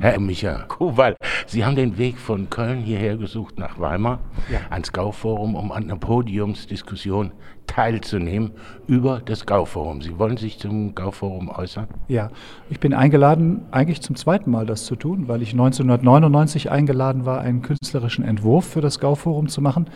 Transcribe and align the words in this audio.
Herr 0.00 0.20
Micha 0.20 0.64
Kowal, 0.68 1.16
Sie 1.46 1.64
haben 1.64 1.74
den 1.74 1.98
Weg 1.98 2.18
von 2.18 2.48
Köln 2.48 2.78
hierher 2.80 3.16
gesucht 3.16 3.58
nach 3.58 3.78
Weimar 3.80 4.20
Ja. 4.50 4.58
ans 4.70 4.92
Gauforum, 4.92 5.54
um 5.56 5.72
an 5.72 5.84
einer 5.84 5.96
Podiumsdiskussion 5.96 7.32
teilzunehmen 7.66 8.52
über 8.86 9.20
das 9.24 9.46
Gauforum. 9.46 10.00
Sie 10.02 10.18
wollen 10.18 10.36
sich 10.36 10.58
zum 10.58 10.94
Gauforum 10.94 11.48
äußern? 11.48 11.86
Ja, 12.08 12.30
ich 12.68 12.80
bin 12.80 12.94
eingeladen, 12.94 13.62
eigentlich 13.70 14.00
zum 14.00 14.16
zweiten 14.16 14.50
Mal 14.50 14.66
das 14.66 14.84
zu 14.84 14.96
tun, 14.96 15.28
weil 15.28 15.42
ich 15.42 15.52
1999 15.52 16.70
eingeladen 16.70 17.26
war, 17.26 17.40
einen 17.40 17.62
künstlerischen 17.62 18.24
Entwurf 18.24 18.66
für 18.66 18.80
das 18.80 18.98
Gauforum 19.00 19.48
zu 19.48 19.60
machen. 19.60 19.86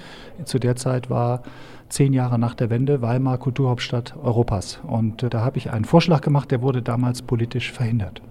Zu 0.44 0.58
der 0.58 0.76
Zeit 0.76 1.10
war 1.10 1.42
zehn 1.88 2.12
Jahre 2.12 2.38
nach 2.38 2.54
der 2.54 2.70
Wende 2.70 3.02
Weimar 3.02 3.38
Kulturhauptstadt 3.38 4.14
Europas. 4.22 4.80
Und 4.86 5.22
äh, 5.22 5.30
da 5.30 5.40
habe 5.44 5.58
ich 5.58 5.70
einen 5.70 5.84
Vorschlag 5.84 6.20
gemacht, 6.20 6.50
der 6.50 6.62
wurde 6.62 6.82
damals 6.82 7.22
politisch 7.22 7.72
verhindert. 7.72 8.22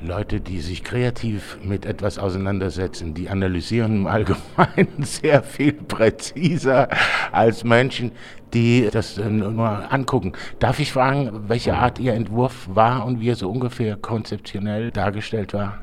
Leute, 0.00 0.40
die 0.40 0.60
sich 0.60 0.84
kreativ 0.84 1.58
mit 1.62 1.84
etwas 1.84 2.18
auseinandersetzen, 2.18 3.14
die 3.14 3.28
analysieren 3.28 3.96
im 3.96 4.06
Allgemeinen 4.06 4.88
sehr 5.02 5.42
viel 5.42 5.72
präziser 5.72 6.88
als 7.32 7.64
Menschen, 7.64 8.12
die 8.54 8.88
das 8.92 9.18
äh, 9.18 9.28
nur 9.28 9.92
angucken. 9.92 10.34
Darf 10.60 10.78
ich 10.78 10.92
fragen, 10.92 11.48
welche 11.48 11.74
Art 11.74 11.98
Ihr 11.98 12.14
Entwurf 12.14 12.68
war 12.72 13.06
und 13.06 13.20
wie 13.20 13.30
er 13.30 13.34
so 13.34 13.50
ungefähr 13.50 13.96
konzeptionell 13.96 14.92
dargestellt 14.92 15.52
war? 15.52 15.80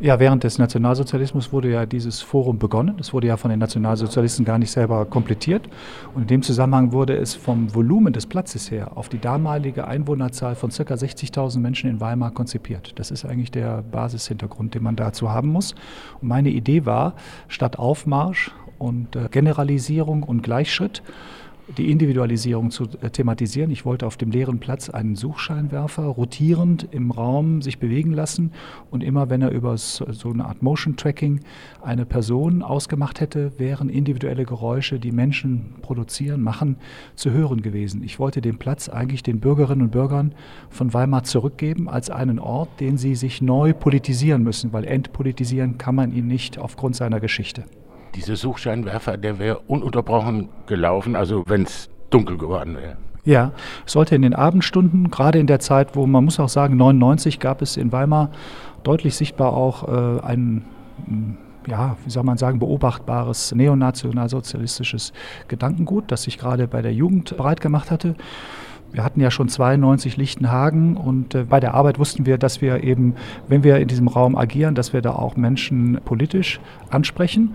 Ja, 0.00 0.20
während 0.20 0.44
des 0.44 0.58
Nationalsozialismus 0.58 1.52
wurde 1.52 1.72
ja 1.72 1.84
dieses 1.84 2.20
Forum 2.20 2.60
begonnen. 2.60 2.98
Es 3.00 3.12
wurde 3.12 3.26
ja 3.26 3.36
von 3.36 3.50
den 3.50 3.58
Nationalsozialisten 3.58 4.44
gar 4.44 4.56
nicht 4.56 4.70
selber 4.70 5.04
komplettiert. 5.06 5.68
Und 6.14 6.22
in 6.22 6.28
dem 6.28 6.42
Zusammenhang 6.42 6.92
wurde 6.92 7.16
es 7.16 7.34
vom 7.34 7.74
Volumen 7.74 8.12
des 8.12 8.24
Platzes 8.26 8.70
her 8.70 8.96
auf 8.96 9.08
die 9.08 9.18
damalige 9.18 9.88
Einwohnerzahl 9.88 10.54
von 10.54 10.70
ca. 10.70 10.94
60.000 10.94 11.58
Menschen 11.58 11.90
in 11.90 12.00
Weimar 12.00 12.30
konzipiert. 12.30 12.92
Das 13.00 13.10
ist 13.10 13.24
eigentlich 13.24 13.50
der 13.50 13.82
Basishintergrund, 13.82 14.76
den 14.76 14.84
man 14.84 14.94
dazu 14.94 15.32
haben 15.32 15.48
muss. 15.48 15.74
Und 16.22 16.28
meine 16.28 16.50
Idee 16.50 16.86
war, 16.86 17.14
statt 17.48 17.76
Aufmarsch 17.76 18.52
und 18.78 19.16
äh, 19.16 19.26
Generalisierung 19.28 20.22
und 20.22 20.42
Gleichschritt, 20.42 21.02
die 21.76 21.90
Individualisierung 21.90 22.70
zu 22.70 22.84
äh, 23.00 23.10
thematisieren. 23.10 23.70
Ich 23.70 23.84
wollte 23.84 24.06
auf 24.06 24.16
dem 24.16 24.30
leeren 24.30 24.58
Platz 24.58 24.88
einen 24.88 25.16
Suchscheinwerfer 25.16 26.04
rotierend 26.04 26.88
im 26.90 27.10
Raum 27.10 27.60
sich 27.60 27.78
bewegen 27.78 28.12
lassen 28.12 28.52
und 28.90 29.04
immer, 29.04 29.28
wenn 29.28 29.42
er 29.42 29.50
über 29.50 29.76
so 29.76 30.06
eine 30.32 30.46
Art 30.46 30.62
Motion 30.62 30.96
Tracking 30.96 31.40
eine 31.82 32.06
Person 32.06 32.62
ausgemacht 32.62 33.20
hätte, 33.20 33.52
wären 33.58 33.88
individuelle 33.90 34.44
Geräusche, 34.44 34.98
die 34.98 35.12
Menschen 35.12 35.74
produzieren, 35.82 36.40
machen, 36.40 36.76
zu 37.14 37.30
hören 37.30 37.60
gewesen. 37.60 38.02
Ich 38.02 38.18
wollte 38.18 38.40
den 38.40 38.58
Platz 38.58 38.88
eigentlich 38.88 39.22
den 39.22 39.40
Bürgerinnen 39.40 39.82
und 39.82 39.90
Bürgern 39.90 40.34
von 40.70 40.94
Weimar 40.94 41.24
zurückgeben 41.24 41.88
als 41.88 42.10
einen 42.10 42.38
Ort, 42.38 42.80
den 42.80 42.96
sie 42.96 43.14
sich 43.14 43.42
neu 43.42 43.74
politisieren 43.74 44.42
müssen, 44.42 44.72
weil 44.72 44.84
entpolitisieren 44.84 45.78
kann 45.78 45.94
man 45.94 46.12
ihn 46.12 46.26
nicht 46.26 46.58
aufgrund 46.58 46.96
seiner 46.96 47.20
Geschichte. 47.20 47.64
Dieser 48.18 48.34
Suchscheinwerfer, 48.34 49.16
der 49.16 49.38
wäre 49.38 49.60
ununterbrochen 49.68 50.48
gelaufen, 50.66 51.14
also 51.14 51.44
wenn 51.46 51.62
es 51.62 51.88
dunkel 52.10 52.36
geworden 52.36 52.76
wäre. 52.76 52.96
Ja, 53.24 53.52
sollte 53.86 54.16
in 54.16 54.22
den 54.22 54.34
Abendstunden, 54.34 55.08
gerade 55.08 55.38
in 55.38 55.46
der 55.46 55.60
Zeit, 55.60 55.94
wo 55.94 56.04
man 56.04 56.24
muss 56.24 56.40
auch 56.40 56.48
sagen, 56.48 56.76
99 56.76 57.38
gab 57.38 57.62
es 57.62 57.76
in 57.76 57.92
Weimar 57.92 58.32
deutlich 58.82 59.14
sichtbar 59.14 59.52
auch 59.52 59.86
äh, 59.86 60.20
ein, 60.20 60.64
mh, 61.06 61.36
ja, 61.68 61.96
wie 62.04 62.10
soll 62.10 62.24
man 62.24 62.38
sagen, 62.38 62.58
beobachtbares 62.58 63.54
neonationalsozialistisches 63.54 65.12
Gedankengut, 65.46 66.10
das 66.10 66.24
sich 66.24 66.38
gerade 66.38 66.66
bei 66.66 66.82
der 66.82 66.92
Jugend 66.92 67.36
breit 67.36 67.60
gemacht 67.60 67.92
hatte. 67.92 68.16
Wir 68.92 69.04
hatten 69.04 69.20
ja 69.20 69.30
schon 69.30 69.48
92 69.48 70.16
Lichtenhagen 70.16 70.96
und 70.96 71.34
äh, 71.34 71.44
bei 71.44 71.60
der 71.60 71.74
Arbeit 71.74 71.98
wussten 71.98 72.26
wir, 72.26 72.38
dass 72.38 72.62
wir 72.62 72.82
eben, 72.82 73.14
wenn 73.46 73.62
wir 73.62 73.78
in 73.78 73.88
diesem 73.88 74.08
Raum 74.08 74.36
agieren, 74.36 74.74
dass 74.74 74.92
wir 74.92 75.02
da 75.02 75.12
auch 75.12 75.36
Menschen 75.36 76.00
politisch 76.04 76.60
ansprechen. 76.90 77.54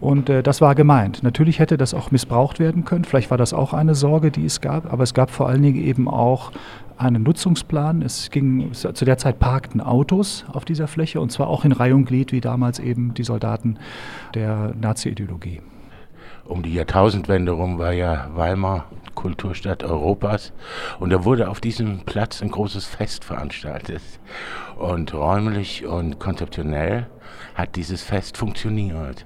Und 0.00 0.28
äh, 0.28 0.42
das 0.42 0.60
war 0.60 0.74
gemeint. 0.74 1.22
Natürlich 1.22 1.60
hätte 1.60 1.76
das 1.76 1.94
auch 1.94 2.10
missbraucht 2.10 2.58
werden 2.58 2.84
können. 2.84 3.04
Vielleicht 3.04 3.30
war 3.30 3.38
das 3.38 3.52
auch 3.52 3.72
eine 3.72 3.94
Sorge, 3.94 4.32
die 4.32 4.44
es 4.44 4.60
gab. 4.60 4.92
Aber 4.92 5.04
es 5.04 5.14
gab 5.14 5.30
vor 5.30 5.48
allen 5.48 5.62
Dingen 5.62 5.80
eben 5.80 6.08
auch 6.08 6.50
einen 6.96 7.22
Nutzungsplan. 7.22 8.02
Es 8.02 8.30
ging 8.30 8.72
zu 8.72 9.04
der 9.04 9.18
Zeit 9.18 9.38
parkten 9.38 9.80
Autos 9.80 10.44
auf 10.52 10.64
dieser 10.64 10.88
Fläche 10.88 11.20
und 11.20 11.30
zwar 11.30 11.46
auch 11.46 11.64
in 11.64 11.72
Reihe 11.72 11.94
und 11.94 12.06
Glied, 12.06 12.32
wie 12.32 12.40
damals 12.40 12.78
eben 12.80 13.14
die 13.14 13.24
Soldaten 13.24 13.78
der 14.34 14.74
Nazi-Ideologie. 14.80 15.60
Um 16.52 16.62
die 16.62 16.74
Jahrtausendwende 16.74 17.52
rum 17.52 17.78
war 17.78 17.92
ja 17.92 18.28
Weimar 18.34 18.84
Kulturstadt 19.14 19.82
Europas 19.84 20.52
und 21.00 21.08
da 21.08 21.24
wurde 21.24 21.48
auf 21.48 21.62
diesem 21.62 22.00
Platz 22.04 22.42
ein 22.42 22.50
großes 22.50 22.84
Fest 22.84 23.24
veranstaltet. 23.24 24.02
Und 24.76 25.14
räumlich 25.14 25.86
und 25.86 26.18
konzeptionell 26.18 27.06
hat 27.54 27.74
dieses 27.76 28.02
Fest 28.02 28.36
funktioniert. 28.36 29.24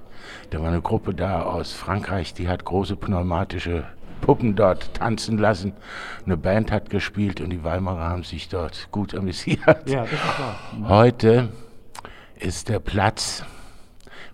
Da 0.51 0.61
war 0.61 0.69
eine 0.69 0.81
Gruppe 0.81 1.13
da 1.13 1.41
aus 1.41 1.73
Frankreich, 1.73 2.33
die 2.33 2.47
hat 2.47 2.63
große 2.63 2.95
pneumatische 2.95 3.83
Puppen 4.21 4.55
dort 4.55 4.93
tanzen 4.93 5.37
lassen. 5.37 5.73
Eine 6.25 6.37
Band 6.37 6.71
hat 6.71 6.89
gespielt 6.89 7.41
und 7.41 7.49
die 7.49 7.65
Weimarer 7.65 8.07
haben 8.07 8.23
sich 8.23 8.47
dort 8.47 8.87
gut 8.93 9.13
amüsiert. 9.13 9.89
Ja, 9.89 10.03
das 10.03 10.13
ist 10.13 10.39
wahr. 10.39 10.59
Heute 10.87 11.49
ist 12.39 12.69
der 12.69 12.79
Platz, 12.79 13.43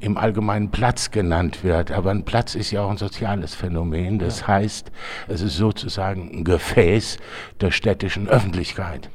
im 0.00 0.16
allgemeinen 0.16 0.70
Platz 0.70 1.10
genannt 1.10 1.64
wird. 1.64 1.90
Aber 1.90 2.12
ein 2.12 2.24
Platz 2.24 2.54
ist 2.54 2.70
ja 2.70 2.84
auch 2.84 2.90
ein 2.90 2.96
soziales 2.96 3.54
Phänomen. 3.54 4.18
Das 4.18 4.46
heißt, 4.46 4.90
es 5.28 5.40
ist 5.40 5.56
sozusagen 5.56 6.30
ein 6.32 6.44
Gefäß 6.44 7.18
der 7.60 7.72
städtischen 7.72 8.28
Öffentlichkeit. 8.28 9.10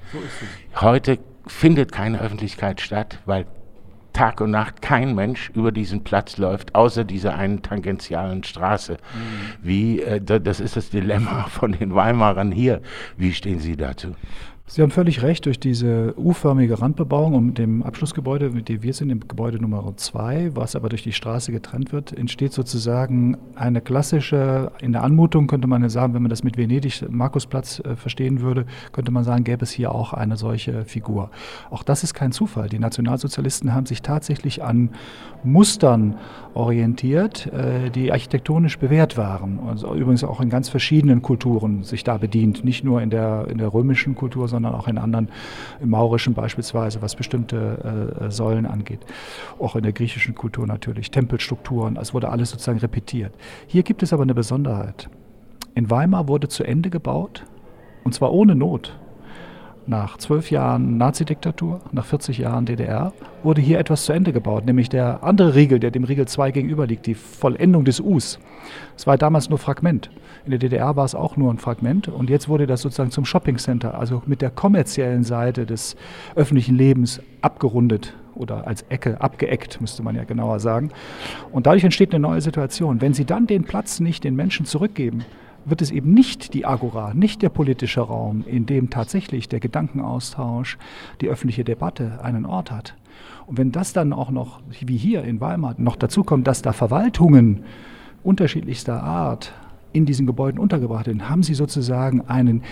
Heute 0.75 1.19
findet 1.47 1.91
keine 1.91 2.19
Öffentlichkeit 2.19 2.81
statt, 2.81 3.19
weil 3.25 3.45
Tag 4.19 4.41
und 4.41 4.51
Nacht 4.51 4.81
kein 4.81 5.15
Mensch 5.15 5.49
über 5.55 5.71
diesen 5.71 6.03
Platz 6.03 6.35
läuft, 6.37 6.75
außer 6.75 7.05
dieser 7.05 7.35
einen 7.35 7.61
tangentialen 7.61 8.43
Straße. 8.43 8.97
Wie, 9.61 10.01
äh, 10.01 10.19
da- 10.19 10.39
das 10.39 10.59
ist 10.59 10.75
das 10.75 10.89
Dilemma 10.89 11.43
von 11.49 11.71
den 11.71 11.95
Weimarern 11.95 12.51
hier. 12.51 12.81
Wie 13.15 13.31
stehen 13.31 13.59
Sie 13.61 13.77
dazu? 13.77 14.15
Sie 14.71 14.83
haben 14.83 14.91
völlig 14.91 15.23
recht, 15.23 15.47
durch 15.47 15.59
diese 15.59 16.13
U-förmige 16.15 16.79
Randbebauung 16.79 17.33
und 17.33 17.57
dem 17.57 17.81
Abschlussgebäude, 17.81 18.51
mit 18.51 18.69
dem 18.69 18.83
wir 18.83 18.93
sind, 18.93 19.09
im 19.09 19.27
Gebäude 19.27 19.59
Nummer 19.59 19.91
2, 19.95 20.51
was 20.53 20.75
aber 20.75 20.89
durch 20.89 21.01
die 21.01 21.11
Straße 21.11 21.51
getrennt 21.51 21.91
wird, 21.91 22.15
entsteht 22.15 22.53
sozusagen 22.53 23.35
eine 23.55 23.81
klassische, 23.81 24.71
in 24.79 24.91
der 24.91 25.01
Anmutung 25.01 25.47
könnte 25.47 25.67
man 25.67 25.81
ja 25.81 25.89
sagen, 25.89 26.13
wenn 26.13 26.21
man 26.21 26.29
das 26.29 26.43
mit 26.43 26.55
Venedig 26.55 27.03
Markusplatz 27.09 27.79
äh, 27.79 27.95
verstehen 27.95 28.41
würde, 28.41 28.67
könnte 28.91 29.11
man 29.11 29.23
sagen, 29.23 29.43
gäbe 29.43 29.63
es 29.63 29.71
hier 29.71 29.91
auch 29.91 30.13
eine 30.13 30.37
solche 30.37 30.85
Figur. 30.85 31.31
Auch 31.71 31.81
das 31.81 32.03
ist 32.03 32.13
kein 32.13 32.31
Zufall. 32.31 32.69
Die 32.69 32.77
Nationalsozialisten 32.77 33.73
haben 33.73 33.87
sich 33.87 34.03
tatsächlich 34.03 34.63
an 34.63 34.91
Mustern 35.43 36.15
orientiert, 36.53 37.47
äh, 37.47 37.89
die 37.89 38.11
architektonisch 38.11 38.77
bewährt 38.77 39.17
waren. 39.17 39.59
Also 39.67 39.95
übrigens 39.95 40.23
auch 40.23 40.41
in 40.41 40.49
ganz 40.49 40.69
verschiedenen 40.69 41.23
Kulturen 41.23 41.83
sich 41.83 42.03
da 42.03 42.17
bedient, 42.17 42.63
nicht 42.63 42.83
nur 42.83 43.01
in 43.01 43.09
der, 43.09 43.47
in 43.49 43.57
der 43.57 43.73
römischen 43.73 44.13
Kultur, 44.13 44.47
sondern 44.59 44.75
auch 44.75 44.89
in 44.89 44.97
anderen, 44.97 45.29
im 45.79 45.89
maurischen 45.89 46.33
beispielsweise, 46.33 47.01
was 47.01 47.15
bestimmte 47.15 48.17
äh, 48.19 48.29
Säulen 48.29 48.65
angeht. 48.65 48.99
Auch 49.57 49.77
in 49.77 49.83
der 49.83 49.93
griechischen 49.93 50.35
Kultur 50.35 50.67
natürlich, 50.67 51.11
Tempelstrukturen, 51.11 51.95
es 51.95 52.13
wurde 52.13 52.27
alles 52.29 52.49
sozusagen 52.49 52.79
repetiert. 52.79 53.33
Hier 53.67 53.83
gibt 53.83 54.03
es 54.03 54.11
aber 54.11 54.23
eine 54.23 54.35
Besonderheit. 54.35 55.09
In 55.75 55.89
Weimar 55.89 56.27
wurde 56.27 56.49
zu 56.49 56.65
Ende 56.65 56.89
gebaut, 56.89 57.45
und 58.03 58.13
zwar 58.13 58.33
ohne 58.33 58.53
Not. 58.53 58.99
Nach 59.89 60.19
zwölf 60.19 60.51
Jahren 60.51 60.97
Nazidiktatur, 60.97 61.79
nach 61.91 62.05
40 62.05 62.37
Jahren 62.37 62.67
DDR, 62.67 63.11
wurde 63.41 63.59
hier 63.59 63.79
etwas 63.79 64.05
zu 64.05 64.13
Ende 64.13 64.31
gebaut, 64.31 64.63
nämlich 64.63 64.87
der 64.87 65.23
andere 65.23 65.55
Riegel, 65.55 65.79
der 65.79 65.89
dem 65.89 66.03
Riegel 66.03 66.27
2 66.27 66.51
gegenüber 66.51 66.85
liegt, 66.85 67.07
die 67.07 67.15
Vollendung 67.15 67.85
des 67.85 67.99
Us. 67.99 68.37
Es 68.95 69.07
war 69.07 69.17
damals 69.17 69.49
nur 69.49 69.57
Fragment. 69.57 70.11
In 70.45 70.51
der 70.51 70.59
DDR 70.59 70.95
war 70.95 71.05
es 71.05 71.15
auch 71.15 71.37
nur 71.37 71.51
ein 71.51 71.57
Fragment 71.57 72.07
und 72.07 72.29
jetzt 72.29 72.47
wurde 72.47 72.67
das 72.67 72.83
sozusagen 72.83 73.09
zum 73.09 73.25
Shoppingcenter, 73.25 73.97
also 73.97 74.21
mit 74.27 74.43
der 74.43 74.51
kommerziellen 74.51 75.23
Seite 75.23 75.65
des 75.65 75.95
öffentlichen 76.35 76.75
Lebens 76.75 77.19
abgerundet 77.41 78.15
oder 78.35 78.67
als 78.67 78.83
Ecke 78.89 79.19
abgeeckt, 79.19 79.81
müsste 79.81 80.03
man 80.03 80.15
ja 80.15 80.23
genauer 80.23 80.59
sagen. 80.59 80.91
Und 81.51 81.65
dadurch 81.65 81.83
entsteht 81.83 82.13
eine 82.13 82.21
neue 82.21 82.41
Situation. 82.41 83.01
Wenn 83.01 83.15
Sie 83.15 83.25
dann 83.25 83.47
den 83.47 83.63
Platz 83.63 83.99
nicht 83.99 84.23
den 84.23 84.35
Menschen 84.35 84.67
zurückgeben, 84.67 85.25
wird 85.69 85.81
es 85.81 85.91
eben 85.91 86.13
nicht 86.13 86.53
die 86.53 86.65
Agora, 86.65 87.13
nicht 87.13 87.41
der 87.41 87.49
politische 87.49 88.01
Raum, 88.01 88.43
in 88.45 88.65
dem 88.65 88.89
tatsächlich 88.89 89.49
der 89.49 89.59
Gedankenaustausch, 89.59 90.77
die 91.21 91.27
öffentliche 91.27 91.63
Debatte 91.63 92.19
einen 92.23 92.45
Ort 92.45 92.71
hat. 92.71 92.95
Und 93.47 93.57
wenn 93.57 93.71
das 93.71 93.93
dann 93.93 94.13
auch 94.13 94.31
noch, 94.31 94.61
wie 94.69 94.97
hier 94.97 95.23
in 95.23 95.41
Weimar, 95.41 95.75
noch 95.77 95.95
dazu 95.95 96.23
kommt, 96.23 96.47
dass 96.47 96.61
da 96.61 96.73
Verwaltungen 96.73 97.63
unterschiedlichster 98.23 99.03
Art 99.03 99.53
in 99.91 100.05
diesen 100.05 100.27
Gebäuden 100.27 100.59
untergebracht 100.59 101.05
sind, 101.05 101.29
haben 101.29 101.43
sie 101.43 101.53
sozusagen 101.53 102.21
einen 102.27 102.63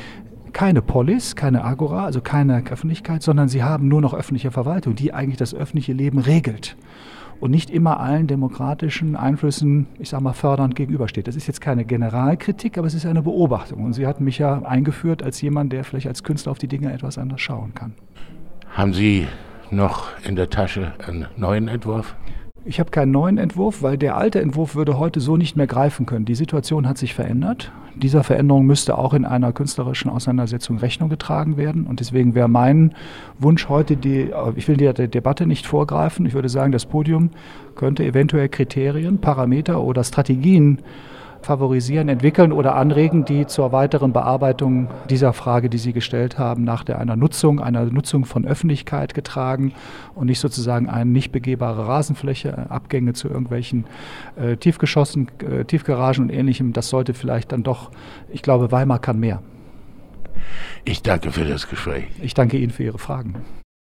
keine 0.53 0.81
Polis, 0.81 1.35
keine 1.35 1.63
Agora, 1.63 2.05
also 2.05 2.21
keine 2.21 2.63
Öffentlichkeit, 2.69 3.21
sondern 3.21 3.47
sie 3.47 3.63
haben 3.63 3.88
nur 3.88 4.01
noch 4.01 4.13
öffentliche 4.13 4.51
Verwaltung, 4.51 4.95
die 4.95 5.13
eigentlich 5.13 5.38
das 5.38 5.53
öffentliche 5.53 5.94
Leben 5.94 6.19
regelt 6.19 6.77
und 7.39 7.51
nicht 7.51 7.69
immer 7.69 8.00
allen 8.00 8.28
demokratischen 8.28 9.16
Einflüssen, 9.16 9.88
ich 10.00 10.10
sage 10.10 10.24
mal, 10.24 10.34
fördernd 10.34 10.75
gegenübersteht. 10.75 11.28
Das 11.28 11.36
ist 11.36 11.48
jetzt 11.48 11.62
keine 11.62 11.86
Generalkritik, 11.86 12.78
aber 12.78 12.88
es 12.88 12.94
ist 12.94 13.06
eine 13.06 13.22
Beobachtung. 13.22 13.84
Und 13.84 13.94
Sie 13.94 14.07
hatten 14.07 14.24
mich 14.24 14.38
ja 14.38 14.62
eingeführt 14.63 15.24
als 15.24 15.42
jemand, 15.42 15.74
der 15.74 15.84
vielleicht 15.84 16.07
als 16.07 16.24
Künstler 16.24 16.51
auf 16.51 16.57
die 16.57 16.68
Dinge 16.68 16.92
etwas 16.92 17.18
anders 17.18 17.42
schauen 17.42 17.74
kann. 17.74 17.94
Haben 18.74 18.94
Sie 18.94 19.28
noch 19.72 20.10
in 20.24 20.36
der 20.36 20.50
Tasche 20.50 20.94
einen 21.06 21.28
neuen 21.36 21.68
Entwurf? 21.68 22.16
Ich 22.69 22.81
habe 22.81 22.92
keinen 22.92 23.14
neuen 23.14 23.38
Entwurf, 23.38 23.81
weil 23.81 23.98
der 23.98 24.18
alte 24.18 24.42
Entwurf 24.42 24.75
würde 24.75 25.00
heute 25.00 25.22
so 25.22 25.38
nicht 25.38 25.56
mehr 25.56 25.68
greifen 25.68 26.06
können. 26.06 26.25
Die 26.25 26.36
Situation 26.36 26.86
hat 26.86 26.98
sich 26.98 27.14
verändert. 27.14 27.72
Dieser 27.96 28.25
Veränderung 28.25 28.66
müsste 28.66 28.98
auch 28.98 29.14
in 29.14 29.24
einer 29.24 29.54
künstlerischen 29.54 30.12
Auseinandersetzung 30.12 30.78
Rechnung 30.78 31.08
getragen 31.08 31.56
werden. 31.56 31.88
Und 31.88 32.02
deswegen 32.02 32.36
wäre 32.36 32.50
mein 32.50 32.94
Wunsch 33.40 33.69
heute, 33.69 33.96
die, 33.96 34.31
ich 34.58 34.68
will 34.68 34.75
der 34.75 34.92
Debatte 34.94 35.48
nicht 35.48 35.66
vorgreifen, 35.66 36.25
ich 36.25 36.34
würde 36.34 36.50
sagen, 36.50 36.74
das 36.74 36.86
Podium 36.86 37.30
könnte 37.75 38.04
eventuell 38.04 38.50
Kriterien, 38.50 39.19
Parameter 39.19 39.81
oder 39.81 40.04
Strategien 40.04 40.80
favorisieren, 41.47 42.09
entwickeln 42.09 42.51
oder 42.51 42.75
anregen, 42.75 43.25
die 43.25 43.47
zur 43.47 43.71
weiteren 43.71 44.13
Bearbeitung 44.13 44.89
dieser 45.09 45.33
Frage, 45.33 45.69
die 45.69 45.77
Sie 45.77 45.94
gestellt 45.94 46.38
haben, 46.38 46.63
nach 46.63 46.83
der 46.83 46.99
einer 46.99 47.15
Nutzung, 47.15 47.59
einer 47.59 47.85
Nutzung 47.85 48.25
von 48.25 48.45
Öffentlichkeit 48.45 49.13
getragen 49.13 49.73
und 50.13 50.27
nicht 50.27 50.39
sozusagen 50.39 50.89
eine 50.89 51.09
nicht 51.09 51.31
begehbare 51.31 51.88
Rasenfläche, 51.88 52.69
Abgänge 52.69 53.13
zu 53.13 53.27
irgendwelchen 53.29 53.85
äh, 54.35 54.57
Tiefgeschossen, 54.57 55.29
äh, 55.39 55.65
Tiefgaragen 55.65 56.25
und 56.25 56.29
ähnlichem. 56.29 56.73
Das 56.73 56.89
sollte 56.89 57.13
vielleicht 57.13 57.51
dann 57.51 57.63
doch, 57.63 57.91
ich 58.29 58.41
glaube, 58.41 58.71
Weimar 58.71 58.99
kann 58.99 59.19
mehr. 59.19 59.41
Ich 60.85 61.01
danke 61.01 61.31
für 61.31 61.45
das 61.45 61.67
Gespräch. 61.67 62.05
Ich 62.21 62.33
danke 62.33 62.57
Ihnen 62.57 62.71
für 62.71 62.83
Ihre 62.83 62.99
Fragen. 62.99 63.35